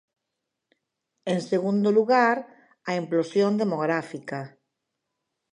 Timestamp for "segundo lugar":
1.51-2.37